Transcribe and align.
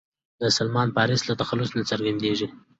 د 0.41 0.43
سلمان 0.57 0.87
فارسي 0.95 1.25
له 1.27 1.33
تخلص 1.41 1.69
نه 1.77 1.83
څرګندېږي. 1.91 2.47